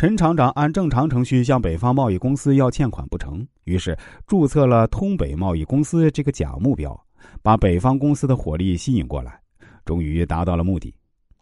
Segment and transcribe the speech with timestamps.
[0.00, 3.94] 陈厂长按正常程序向北方贸易公司要欠款不成，于是
[4.26, 6.98] 注册了通北贸易公司这个假目标，
[7.42, 9.38] 把北方公司的火力吸引过来，
[9.84, 10.94] 终于达到了目的。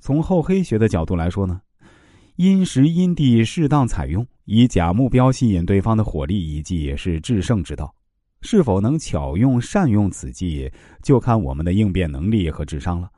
[0.00, 1.60] 从厚黑学的角度来说呢，
[2.34, 7.94] 因时因地适当采用以假目标吸引对方的火力一计是制胜之道。
[8.42, 10.68] 是否能巧用善用此计，
[11.04, 13.08] 就看我们的应变能力和智商了。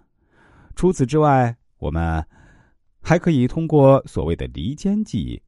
[0.77, 2.23] 除此之外，我们。
[3.03, 5.43] 还可以通过所谓的离间计，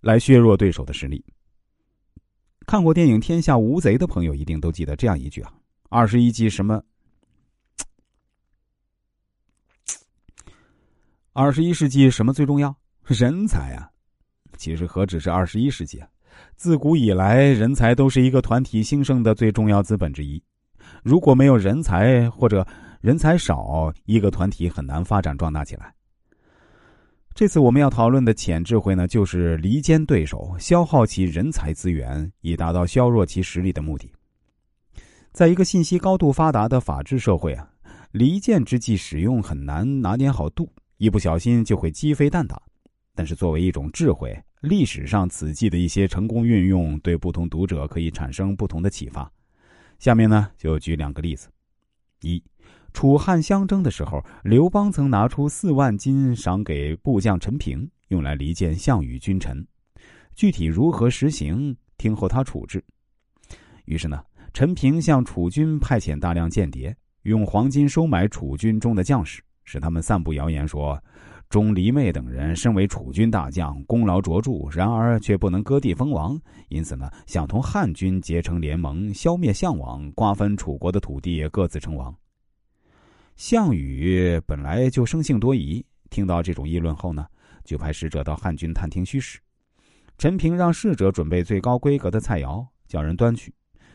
[0.00, 1.24] 来削弱对手的实力。
[2.66, 5.52] 看过电影《天下无贼》的朋友一定都记得这样一句啊
[5.88, 6.82] ：“二十一计什么？
[11.32, 12.74] 二十一世纪什么最重要？
[13.02, 13.90] 人才啊！
[14.56, 16.08] 其实何止是二十一世纪啊？
[16.54, 20.42] 自古以来，人才都是一个团体兴盛的最重要资本之一。
[21.02, 22.66] 如果没有人才，或者
[23.00, 25.94] 人才少，一个团体很难发展壮大起来。”
[27.34, 34.08] 这次我们要讨论的潜智慧呢，就是离间对手，消耗其人才资源，以达到削弱其实力的目的。
[35.32, 37.68] 在一个信息高度发达的法治社会啊，
[38.12, 42.62] 离间之计使用很难拿捏好度，一不小心就会鸡飞蛋打。
[43.16, 49.28] 但是作为一种智慧，历史上此计的一些成功运用，对不同读者可以产生不同的启发。
[49.98, 51.48] 下面呢，就举两个例子：
[52.24, 52.42] 一。
[52.92, 59.66] 楚汉相争的时候，刘邦曾拿出四万金赏给部将陈平，用来离间项羽君臣。
[60.34, 62.82] 具体如何实行，听候他处置。
[63.84, 64.22] 于是呢，
[64.52, 70.98] 陈平向楚军派遣大量间谍，用黄金收买楚军中的将士，使他们散布谣言说，
[71.54, 76.36] 钟离昧等人身为楚军大将，功劳卓著，然而却不能割地封王，
[76.68, 82.12] 因此呢，想同汉军结成联盟，消灭项王，瓜分楚国的土地，各自称王。
[83.36, 87.24] 项羽本来就生性多疑，听到这种议论后呢，
[87.62, 89.38] 就派使者到汉军探听虚实。
[90.18, 93.54] 陈平让侍者准备最高规格的菜肴，叫人端去。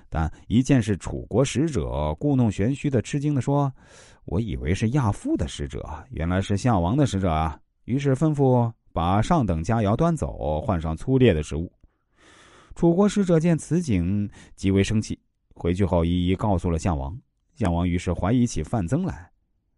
[0.09, 3.71] 但一见是楚国使者，故弄玄虚的吃惊的说
[4.25, 11.71] ：“我以为是亚父的使者，原来是项王的使者啊！”于是吩咐把上等佳肴端走，换上粗劣的食物。
[12.75, 15.19] 楚国使者见此景，极为生气，
[15.53, 17.15] 回去后一一告诉了项王。
[17.55, 19.29] 项王于是怀疑起范增来。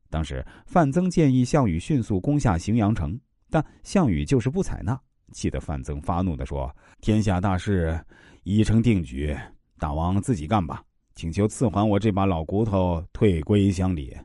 [0.10, 3.20] 当时范增建议项羽迅速攻下荥阳城，
[3.50, 5.00] 但项羽就是不采纳，
[5.32, 6.70] 气得范增发怒的说
[7.02, 8.00] ：“天下大事
[8.44, 9.36] 已成定局，
[9.82, 10.84] 大王自己干吧，
[11.16, 14.16] 请求赐还我这把老骨头，退归乡里。”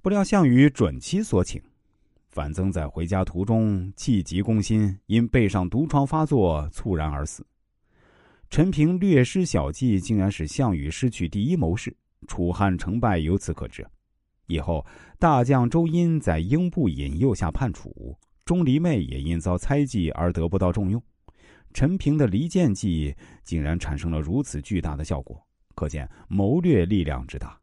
[0.00, 1.60] 不料项羽准其所请，
[2.30, 7.46] 范增在回家途中气急攻心，因背上毒疮发作，猝然而死。
[8.48, 11.94] 陈平略施小计，竟然使项羽失去第一谋士，
[12.26, 13.86] 楚汉成败由此可知。
[14.46, 14.86] 以后，
[15.18, 21.02] 大将周殷在英布引诱下叛楚，钟离昧也因遭猜忌而得不到重用。
[21.74, 23.12] 陈平的离间计
[23.42, 27.60] 竟然产生了如此巨大的效果，可见谋略力量之大。